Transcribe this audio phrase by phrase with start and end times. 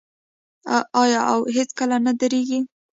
[1.01, 2.59] آیا او هیڅکله نه دریږي؟